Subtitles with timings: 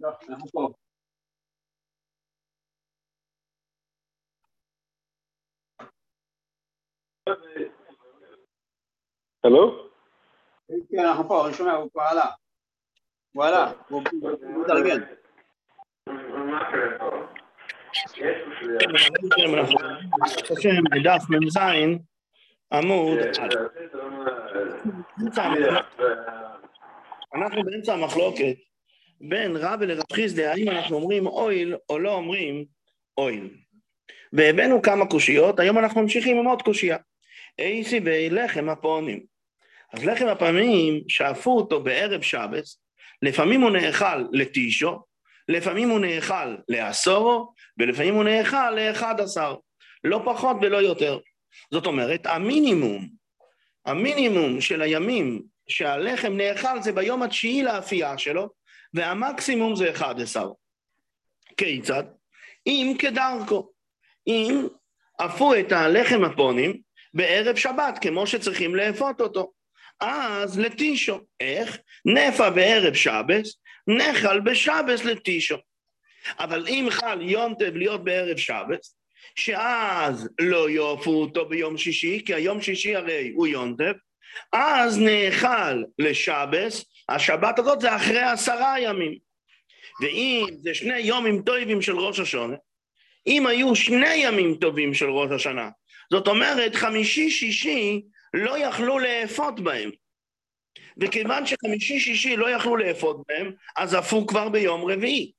[0.00, 0.68] לא, אנחנו פה.
[9.44, 9.88] הלו?
[10.90, 12.26] כן, אנחנו פה, אני שומע, הוא כבר עלה.
[13.32, 14.02] הוא עלה, הוא
[14.60, 15.00] מתארגן.
[21.04, 21.56] דף מ"ז
[22.72, 23.18] עמוד
[27.34, 28.71] אנחנו באמצע המחלוקת
[29.22, 32.64] בין רבי לרב חיסדה, האם אנחנו אומרים אויל או לא אומרים
[33.18, 33.48] אויל.
[34.32, 36.96] והבאנו כמה קושיות, היום אנחנו ממשיכים עם עוד קושייה.
[37.58, 39.22] אייסי ולחם הפונים.
[39.92, 42.82] אז לחם הפעמים, שאפו אותו בערב שבס,
[43.22, 45.02] לפעמים הוא נאכל לטישו,
[45.48, 49.54] לפעמים הוא נאכל לעשורו, ולפעמים הוא נאכל לאחד עשר.
[50.04, 51.18] לא פחות ולא יותר.
[51.72, 53.08] זאת אומרת, המינימום,
[53.86, 58.48] המינימום של הימים שהלחם נאכל זה ביום התשיעי לאפייה שלו,
[58.94, 60.50] והמקסימום זה אחד עשר.
[61.56, 62.04] כיצד?
[62.66, 63.70] אם כדרכו.
[64.26, 64.66] אם
[65.16, 66.80] אפו את הלחם הפונים
[67.14, 69.52] בערב שבת, כמו שצריכים לאפות אותו.
[70.00, 71.20] אז לטישו.
[71.40, 71.78] איך?
[72.04, 73.56] נפה בערב שבס,
[73.86, 75.56] נחל בשבס לטישו.
[76.38, 78.96] אבל אם חל יונטב להיות בערב שבס,
[79.34, 83.92] שאז לא יאפו אותו ביום שישי, כי היום שישי הרי הוא יונטב,
[84.52, 89.18] אז נאכל לשבס, השבת הזאת זה אחרי עשרה ימים.
[90.00, 92.56] ואם זה שני יומים טובים של ראש השונה,
[93.26, 95.70] אם היו שני ימים טובים של ראש השנה,
[96.12, 98.02] זאת אומרת חמישי-שישי
[98.34, 99.90] לא יכלו לאפות בהם.
[100.96, 105.32] וכיוון שחמישי-שישי לא יכלו לאפות בהם, אז עפו כבר ביום רביעי.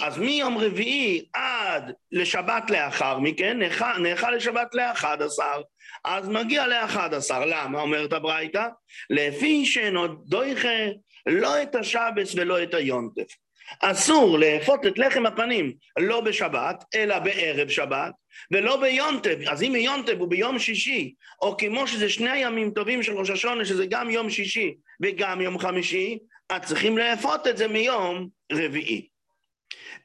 [0.00, 3.58] אז מיום רביעי עד לשבת לאחר מכן,
[3.98, 5.62] נאכל לשבת לאחד עשר,
[6.04, 7.44] אז מגיע לאחד עשר.
[7.44, 7.80] למה?
[7.80, 8.66] אומרת הברייתא?
[9.10, 10.88] לפי שאינו דויכה
[11.26, 13.36] לא את השבס ולא את היונטף.
[13.80, 18.12] אסור לאפות את לחם הפנים לא בשבת, אלא בערב שבת,
[18.50, 19.48] ולא ביונטב.
[19.48, 23.64] אז אם יונטב הוא ביום שישי, או כמו שזה שני ימים טובים של ראש השונה,
[23.64, 26.18] שזה גם יום שישי וגם יום חמישי,
[26.48, 29.08] אז צריכים לאפות את זה מיום רביעי.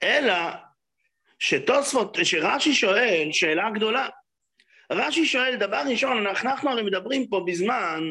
[0.04, 0.34] אלא
[1.40, 4.08] שתוספות, שרש"י שואל שאלה גדולה.
[4.92, 8.04] רש"י שואל, דבר ראשון, אנחנו הרי מדברים פה בזמן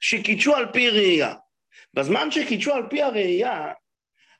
[0.00, 1.34] שקידשו על פי ראייה.
[1.94, 3.72] בזמן שקידשו על פי הראייה,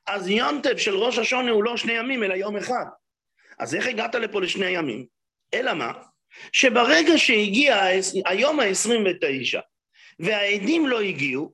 [0.07, 2.85] אז יונטב של ראש השונה הוא לא שני ימים, אלא יום אחד.
[3.59, 5.07] אז איך הגעת לפה לשני ימים?
[5.55, 5.93] אלא מה?
[6.53, 7.85] שברגע שהגיע
[8.27, 9.61] היום ה-29
[10.19, 11.53] והעדים לא הגיעו,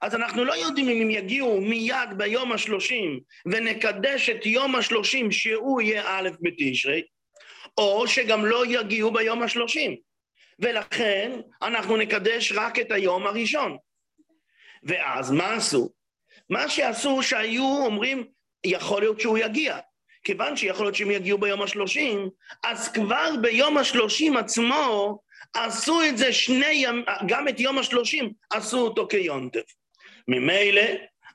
[0.00, 5.80] אז אנחנו לא יודעים אם הם יגיעו מיד ביום השלושים ונקדש את יום השלושים שהוא
[5.80, 7.02] יהיה א' בתשרי,
[7.78, 9.96] או שגם לא יגיעו ביום השלושים.
[10.58, 13.76] ולכן אנחנו נקדש רק את היום הראשון.
[14.82, 15.90] ואז מה עשו?
[16.50, 18.24] מה שעשו שהיו אומרים,
[18.64, 19.78] יכול להיות שהוא יגיע.
[20.24, 22.30] כיוון שיכול להיות שהם יגיעו ביום השלושים,
[22.64, 25.18] אז כבר ביום השלושים עצמו
[25.54, 29.64] עשו את זה שני ימים, גם את יום השלושים עשו אותו כיונטף.
[30.28, 30.82] ממילא,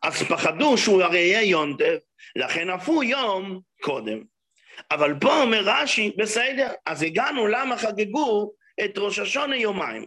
[0.03, 1.97] אז פחדו שהוא הרי יהיה יונטף,
[2.35, 4.36] לכן עפו יום קודם.
[4.91, 8.51] אבל פה אומר רש"י, בסדר, אז הגענו למה חגגו
[8.85, 10.05] את ראש השונה יומיים.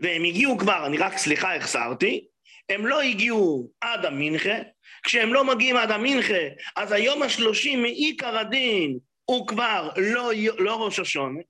[0.00, 2.24] והם הגיעו כבר, אני רק, סליחה, החסרתי,
[2.68, 4.54] הם לא הגיעו עד המנחה,
[5.02, 6.42] כשהם לא מגיעים עד המנחה,
[6.76, 11.40] אז היום השלושים מעיקר הדין הוא כבר לא, לא ראש השונה,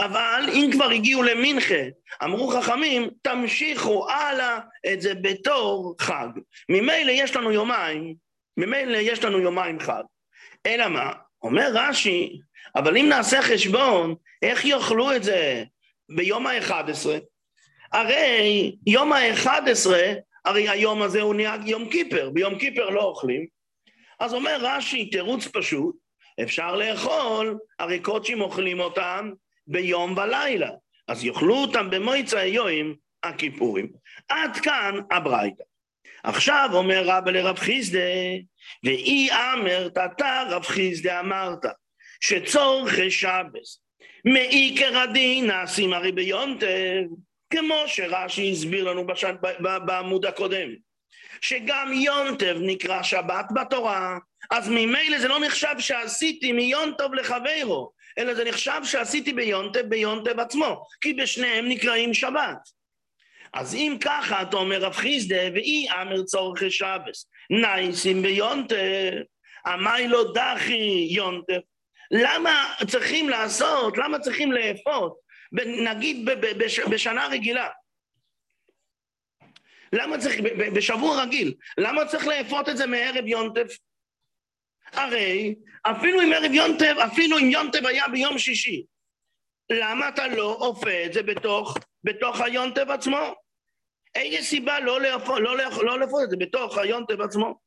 [0.00, 1.82] אבל אם כבר הגיעו למנחה,
[2.24, 4.58] אמרו חכמים, תמשיכו הלאה
[4.92, 6.28] את זה בתור חג.
[6.68, 8.14] ממילא יש לנו יומיים,
[8.56, 10.02] ממילא יש לנו יומיים חג.
[10.66, 11.12] אלא מה?
[11.44, 12.40] אומר רש"י,
[12.76, 15.64] אבל אם נעשה חשבון, איך יאכלו את זה
[16.08, 17.08] ביום ה-11?
[17.92, 19.90] הרי יום ה-11
[20.44, 23.46] הרי היום הזה הוא נהיה יום כיפר, ביום כיפר לא אוכלים.
[24.20, 25.96] אז אומר רש"י, תירוץ פשוט,
[26.42, 29.30] אפשר לאכול, הרי קודשים אוכלים אותם
[29.66, 30.70] ביום ולילה,
[31.08, 33.88] אז יאכלו אותם במועצה היום הכיפורים.
[34.28, 35.64] עד כאן הברייתא.
[36.24, 37.98] עכשיו אומר רבא לרב חיסדה,
[38.84, 41.64] ואי אמרת אתה רב חיסדה אמרת,
[42.20, 43.80] שצורכי שבס
[44.24, 47.02] מעיקר הדין נעשים הרי ביונטב,
[47.50, 49.34] כמו שרש"י הסביר לנו בשד,
[49.86, 50.68] בעמוד הקודם,
[51.40, 54.18] שגם יונטב נקרא שבת בתורה,
[54.50, 60.84] אז ממילא זה לא נחשב שעשיתי מיונטוב לחברו, אלא זה נחשב שעשיתי ביונטב ביונטב עצמו,
[61.00, 62.83] כי בשניהם נקראים שבת.
[63.54, 69.12] אז אם ככה, אתה אומר רב חיסדה, ואי אמר צורכי שבס, נייסים ביונטב,
[69.66, 71.60] עמי לא דחי יונטב.
[72.10, 75.18] למה צריכים לעשות, למה צריכים לאפות?
[75.84, 76.28] נגיד
[76.90, 77.68] בשנה רגילה.
[79.92, 80.34] למה צריך,
[80.74, 83.76] בשבוע רגיל, למה צריך לאפות את זה מערב יונטף?
[84.92, 88.84] הרי אפילו אם ערב יונטב, אפילו אם יונטב היה ביום שישי,
[89.70, 93.43] למה אתה לא אופה את זה בתוך, בתוך היונטב עצמו?
[94.14, 97.58] איזה סיבה לא לאפות, לא, לא לאפות את זה בתוך היונטב עצמו?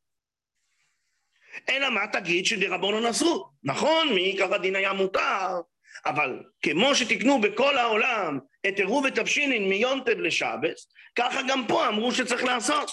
[1.69, 3.49] אלא מה תגיד שדרבנו נסרו?
[3.63, 5.61] נכון, מעיקר הדין היה מותר,
[6.05, 12.43] אבל כמו שתקנו בכל העולם את עירוב ותבשינין מיונטב לשבס, ככה גם פה אמרו שצריך
[12.43, 12.91] לעשות.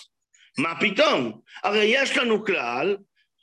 [0.58, 1.40] מה פתאום?
[1.62, 2.96] הרי יש לנו כלל,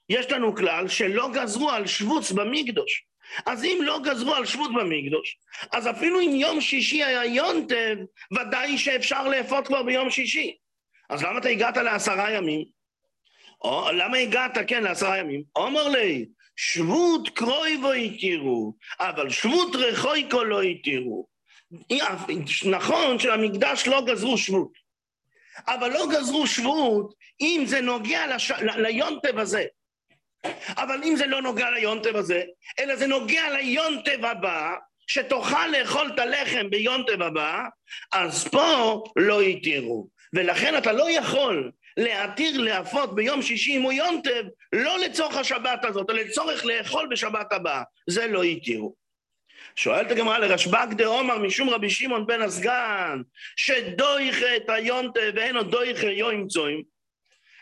[0.10, 3.06] יש לנו כלל שלא גזרו על שבוץ במקדוש.
[3.46, 5.38] אז אם לא גזרו על שבוץ במקדוש,
[5.72, 7.96] אז אפילו אם יום שישי היה יונטב,
[8.32, 10.58] ודאי שאפשר לאפות כבר ביום שישי.
[11.10, 12.66] אז למה אתה הגעת לעשרה ימים?
[13.62, 15.44] או למה הגעת, כן, לעשרה ימים?
[15.56, 16.26] אומר לי,
[16.56, 21.28] שבות קרויבו התירו, אבל שבות רחויקו לא התירו.
[22.66, 24.72] נכון שלמקדש לא גזרו שבות,
[25.68, 28.52] אבל לא גזרו שבות אם זה נוגע לש...
[28.78, 29.66] ליונטב הזה.
[30.78, 32.44] אבל אם זה לא נוגע ליונטב הזה,
[32.80, 34.76] אלא זה נוגע ליונטב הבא,
[35.08, 37.64] שתוכל לאכול את הלחם ביונטב הבא,
[38.12, 40.08] אז פה לא התירו.
[40.34, 44.44] ולכן אתה לא יכול להתיר להפות ביום שישי אם הוא יונטב,
[44.74, 47.84] לא לצורך השבת הזאת, אלא לצורך לאכול בשבת הבאה.
[48.10, 48.96] זה לא התירו.
[49.76, 53.22] שואלת הגמרא לרשב"ג דעומר משום רבי שמעון בן הסגן,
[53.56, 56.84] שדויכה את היונטב ואין עוד דויכה יו ימצואים.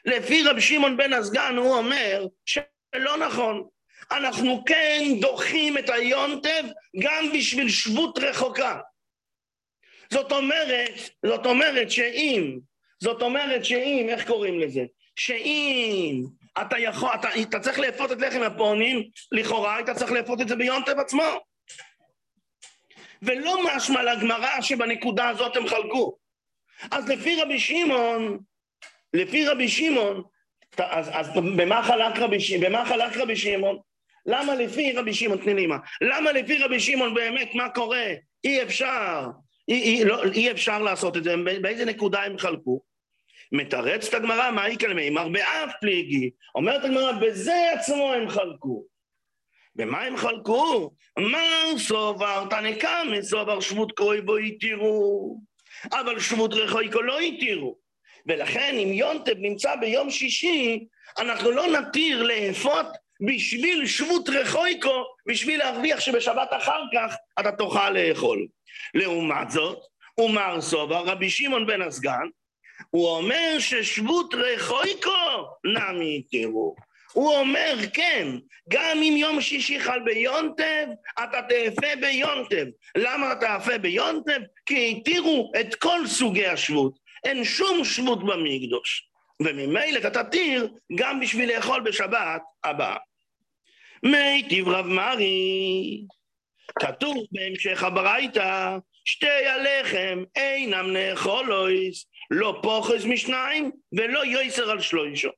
[0.06, 3.68] לפי רבי שמעון בן הסגן הוא אומר שלא נכון.
[4.12, 6.63] אנחנו כן דוחים את היונטב
[7.00, 8.80] גם בשביל שבות רחוקה.
[10.13, 10.94] זאת אומרת,
[11.25, 12.60] זאת אומרת שאם
[13.04, 14.86] זאת אומרת שאם, איך קוראים לזה?
[15.16, 16.24] שאם
[16.62, 20.56] אתה יכול, אתה, אתה צריך לאפות את לחם הפונים, לכאורה היית צריך לאפות את זה
[20.56, 21.24] ביום טב עצמו.
[23.22, 26.18] ולא משמע לגמרא שבנקודה הזאת הם חלקו.
[26.92, 28.40] אז לפי רבי שמעון,
[29.14, 30.24] לפי רבי שמעון,
[30.78, 33.80] אז, אז במה, חלק רבי, במה חלק רבי שמעון?
[34.26, 38.14] למה לפי רבי שמעון, תני לי מה, למה לפי רבי שמעון באמת מה קורה?
[38.44, 39.28] אי אפשר,
[39.70, 42.82] אי, אי, לא, אי אפשר לעשות את זה, באיזה נקודה הם חלקו?
[43.52, 46.30] מתרצת הגמרא, מה יקרה מימר באף פליגי.
[46.56, 48.86] אומרת הגמרא, בזה עצמו הם חלקו.
[49.76, 50.92] במה הם חלקו?
[51.20, 55.38] אמר סובר תנקם, סובר שבות קרוי בו התירו,
[55.92, 57.89] אבל שבות רחויקו לא התירו.
[58.27, 60.86] ולכן אם יונטב נמצא ביום שישי,
[61.19, 62.88] אנחנו לא נתיר לאפות
[63.27, 68.48] בשביל שבות רחויקו, בשביל להרוויח שבשבת אחר כך אתה תוכל לאכול.
[68.94, 69.80] לעומת זאת,
[70.19, 72.27] ומר סובר, רבי שמעון בן הסגן,
[72.89, 75.11] הוא אומר ששבות רחויקו
[75.66, 76.76] נמי תראו.
[77.14, 78.28] הוא אומר, כן,
[78.69, 80.88] גם אם יום שישי חל ביונטב,
[81.23, 82.66] אתה תאפה ביונטב.
[82.97, 84.40] למה אתה תאפה ביונטב?
[84.66, 86.94] כי התירו את כל סוגי השבות.
[87.23, 89.09] אין שום שבות במקדוש.
[89.42, 92.97] וממילא אתה תתיר גם בשביל לאכול בשבת הבאה.
[94.04, 96.02] מיטיב רב מרי,
[96.80, 105.30] כתוב בהמשך הברייתא, שתי הלחם אינם נאכולויס, לא פוחז משניים ולא יויסר על שלוישו.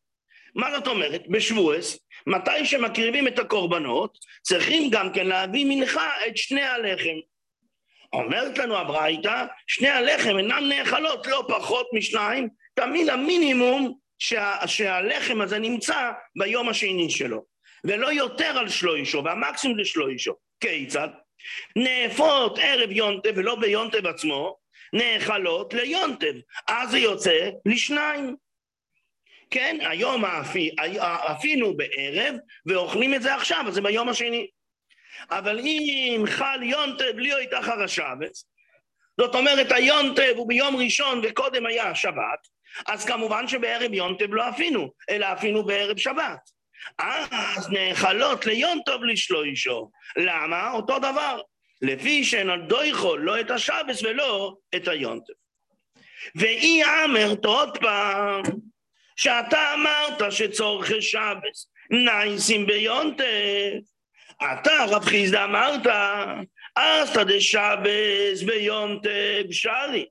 [0.56, 1.28] מה זאת אומרת?
[1.28, 7.18] בשבועס, מתי שמקריבים את הקורבנות, צריכים גם כן להביא מנחה את שני הלחם.
[8.14, 15.60] אומרת לנו הברייתא, שני הלחם אינם נאכלות לא פחות משניים, תמיד המינימום שה, שהלחם הזה
[15.60, 17.44] נמצא ביום השני שלו,
[17.84, 20.34] ולא יותר על שלוישו, והמקסימום זה שלוישו.
[20.60, 21.08] כיצד?
[21.76, 24.58] נאפות ערב יונטב ולא ביונטב עצמו,
[24.94, 26.34] נאכלות ליונטב,
[26.68, 28.36] אז זה יוצא לשניים.
[29.50, 30.26] כן, היום
[31.32, 34.48] אפינו בערב ואוכלים את זה עכשיו, אז זה ביום השני.
[35.30, 38.46] אבל אם חל יונטב לי או איתך הרשבץ,
[39.18, 42.48] זאת אומרת היונטב הוא ביום ראשון וקודם היה שבת,
[42.88, 46.50] אז כמובן שבערב יונטב לא אפינו, אלא אפינו בערב שבת.
[46.98, 49.92] אז נאכלות ליונטוב לשלוישו.
[50.18, 50.72] למה?
[50.72, 51.42] אותו דבר.
[51.82, 55.34] לפי שאין על דויכו לא את השבס ולא את היונטב.
[56.36, 58.42] ואי אמרת עוד פעם,
[59.16, 63.72] שאתה אמרת שצורכי שבס נייסים ביונטב,
[64.44, 65.88] אתה רב חיסדה אמרת,
[66.76, 70.06] אסתא דשבס ביונטב שרי.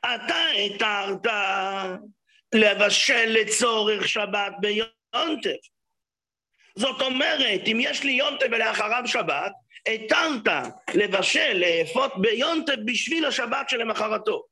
[0.00, 1.32] אתה התרת
[2.54, 5.56] לבשל לצורך שבת ביונטב.
[6.76, 9.52] זאת אומרת, אם יש לי יונטב ולאחריו שבת,
[9.86, 10.52] התרת
[10.94, 14.44] לבשל, לאפות ביונטב בשביל השבת שלמחרתו.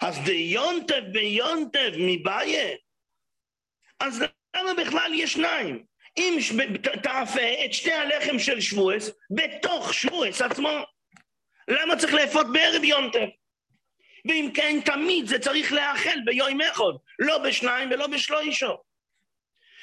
[0.00, 2.76] אז דיונטב ביונטב מבעיה,
[4.00, 4.24] אז
[4.56, 5.87] למה בכלל יש שניים?
[6.18, 6.38] אם
[7.02, 10.70] תאפה את שתי הלחם של שבועס בתוך שבועס עצמו,
[11.68, 13.26] למה צריך לאפות בערב יונטב?
[14.28, 18.70] ואם כן, תמיד זה צריך להאכל ביום אחד, לא בשניים ולא בשלושה.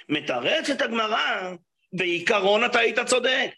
[0.10, 1.54] מתרצת הגמרא,
[1.94, 3.52] בעיקרון אתה היית צודק.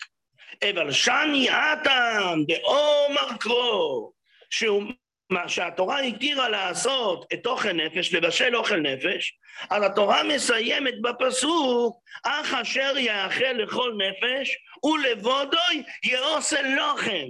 [0.69, 4.13] אבל שני עתם דאומר קרו,
[4.49, 4.83] שהוא
[5.29, 9.37] מה שהתורה התירה לעשות את אוכל נפש, לבשל אוכל נפש,
[9.69, 17.27] אז התורה מסיימת בפסוק, אך אשר יאכל לכל נפש, ולבודוי יעושה לוחם.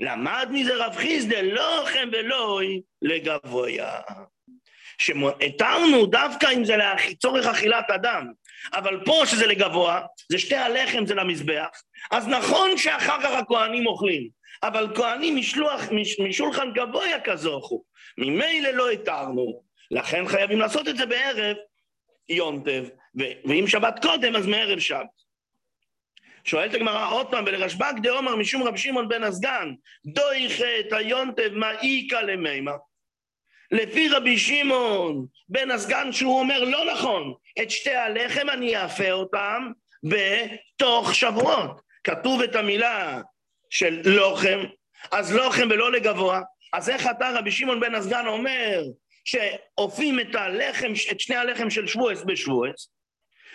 [0.00, 4.00] למד מזה רב חיסדה לוחם ולוי לגבויה.
[4.98, 8.32] שהתרנו דווקא אם זה לצורך אכילת אדם,
[8.72, 10.00] אבל פה שזה לגבוה,
[10.32, 11.68] זה שתי הלחם זה למזבח,
[12.10, 14.28] אז נכון שאחר כך הכהנים אוכלים,
[14.62, 17.82] אבל כהנים משלוח, מש, משולחן גבוה כזוכו,
[18.18, 21.56] ממילא לא התרנו, לכן חייבים לעשות את זה בערב
[22.28, 22.84] יונטב,
[23.44, 25.20] ואם שבת קודם אז מערב שבת.
[26.44, 29.74] שואלת הגמרא עוד פעם, ולרשב"ג דאומר משום רבי שמעון בן הסגן,
[30.06, 32.72] דויכה את היונטב מה איכא למימה.
[33.70, 39.70] לפי רבי שמעון בן הסגן שהוא אומר לא נכון, את שתי הלחם אני אאפה אותם
[40.02, 41.80] בתוך שבועות.
[42.04, 43.20] כתוב את המילה
[43.70, 44.58] של לוחם,
[45.12, 46.40] אז לוחם ולא לגבוה,
[46.72, 48.82] אז איך אתה רבי שמעון בן הסגן אומר
[49.24, 52.90] שאופים את הלחם, את שני הלחם של שבועס בשבועס?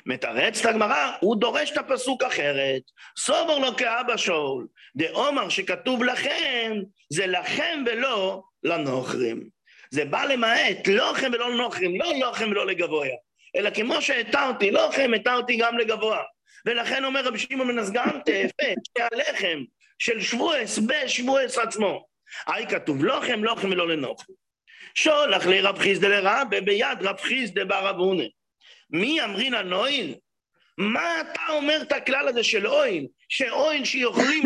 [0.06, 2.82] מתרץ את הגמרא, הוא דורש את הפסוק אחרת.
[3.20, 6.74] סובר לו כאבא שאול, דאומר שכתוב לכם,
[7.14, 9.55] זה לכם ולא לנוכרים.
[9.96, 13.08] זה בא למעט לוחם ולא לנוכרים, לא לוחם ולא לגבוה,
[13.56, 16.24] אלא כמו שהתרתי לוחם, התרתי גם לגבוה.
[16.66, 19.64] ולכן אומר רבי שמעון בן הסגן, תאפה שתי הלחם
[20.00, 22.06] של שבועס בשבועס עצמו.
[22.48, 24.34] היי כתוב לוחם, לוחם ולא לנוכם.
[24.96, 28.24] שולח לרב חיסדה לרבה ביד רב חיסדה בר אבונה.
[28.90, 30.16] מי אמרינא נויל?
[30.78, 33.08] מה אתה אומר את הכלל הזה של אויל?
[33.30, 34.44] שאויל שיכולים,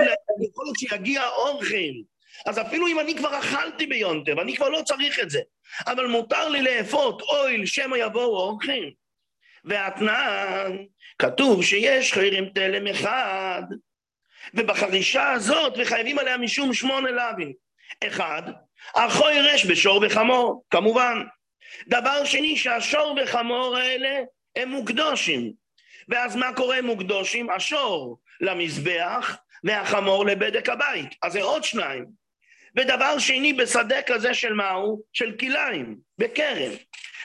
[0.49, 2.18] יכול להיות שיגיע אורחים.
[2.45, 5.39] אז אפילו אם אני כבר אכלתי ביונטב, אני כבר לא צריך את זה.
[5.87, 8.91] אבל מותר לי לאפות אויל שמא יבואו אורחים.
[9.65, 10.85] והתנען,
[11.19, 13.61] כתוב שיש חיירים תלם אחד,
[14.53, 17.53] ובחרישה הזאת, וחייבים עליה משום שמונה לאווים.
[18.07, 18.43] אחד,
[18.95, 21.23] החוי רש בשור וחמור, כמובן.
[21.87, 24.19] דבר שני, שהשור וחמור האלה
[24.55, 25.51] הם מוקדושים.
[26.09, 27.49] ואז מה קורה מוקדושים?
[27.49, 31.15] השור למזבח והחמור לבדק הבית.
[31.23, 32.18] אז זה עוד שניים.
[32.75, 35.03] ודבר שני, בשדה כזה של מהו?
[35.13, 36.71] של כליים, בכרם.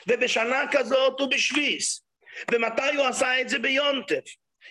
[0.07, 2.05] ובשנה כזאת הוא בשביס.
[2.51, 4.23] ומתי הוא עשה את זה ביונטף?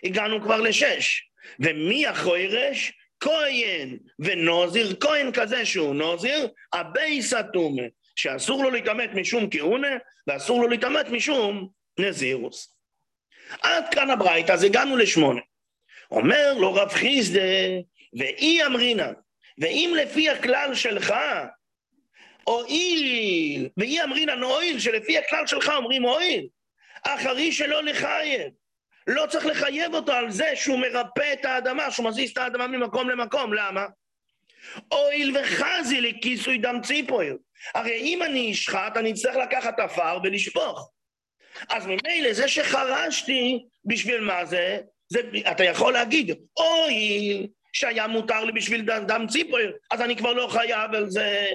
[0.04, 1.28] הגענו כבר לשש.
[1.60, 2.92] ומי החורש?
[3.20, 7.82] כהן ונוזיר, כהן כזה שהוא נוזיר, בבייס הטומאה,
[8.16, 12.76] שאסור לו להיטמא משום כהונה, ואסור לו להיטמא משום נזירוס.
[13.62, 15.40] עד כאן הברייתא, אז הגענו לשמונה.
[16.10, 17.40] אומר לו רב חיסדה,
[18.18, 19.12] ואי אמרינן,
[19.58, 21.14] ואם לפי הכלל שלך,
[22.44, 26.46] הואיל, ואי אמרינן הואיל, שלפי הכלל שלך אומרים הואיל,
[27.02, 28.52] אחרי שלא לחייב.
[29.06, 33.10] לא צריך לחייב אותו על זה שהוא מרפא את האדמה, שהוא מזיז את האדמה ממקום
[33.10, 33.86] למקום, למה?
[34.88, 37.36] הואיל וחזי לכיסוי דם ציפויר.
[37.74, 40.90] הרי אם אני אשחט, אני אצטרך לקחת עפר ולשפוך.
[41.68, 44.78] אז ממילא זה שחרשתי, בשביל מה זה?
[45.08, 45.20] זה
[45.50, 50.94] אתה יכול להגיד, הואיל שהיה מותר לי בשביל דם, ציפויר, אז אני כבר לא חייב
[50.94, 51.46] על זה.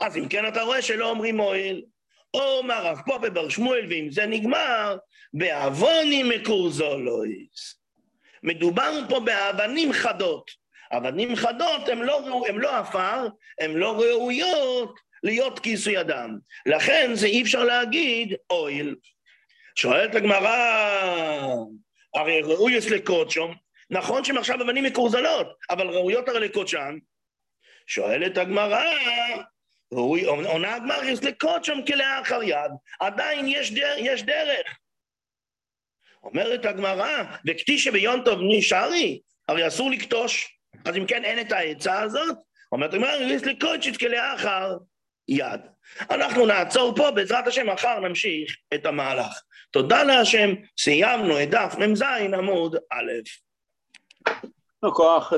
[0.00, 1.84] אז אם כן אתה רואה שלא אומרים הואיל.
[2.34, 4.96] אומר רב פה בבר שמואל, ואם זה נגמר,
[5.32, 7.78] בעווני מקורזולויס.
[8.42, 10.50] מדובר פה באבנים חדות.
[10.92, 13.26] אבנים חדות הן לא, לא עפר,
[13.60, 16.38] הן לא ראויות להיות כיסוי אדם.
[16.66, 18.96] לכן זה אי אפשר להגיד אויל.
[19.74, 21.54] שואלת הגמרא,
[22.14, 23.54] הרי ראויוס לקודשום,
[23.90, 26.98] נכון שהן עכשיו אבנים מקורזלות, אבל ראויות הרי לקודשם.
[27.86, 28.84] שואלת הגמרא,
[29.90, 34.78] עונה הגמרא, יש לקודשם כלאחר יד, עדיין יש, דר, יש דרך.
[36.22, 40.58] אומרת הגמרא, וכתי שביום טוב נשארי, הרי אסור לקטוש.
[40.84, 42.36] אז אם כן אין את העצה הזאת,
[42.72, 44.76] אומרת הגמרא, יש לקודשת כלאחר
[45.28, 45.60] יד.
[46.10, 49.42] אנחנו נעצור פה, בעזרת השם מחר נמשיך את המהלך.
[49.70, 52.02] תודה להשם, סיימנו את דף מ"ז
[52.34, 53.12] עמוד א'.
[54.82, 55.36] Não corre.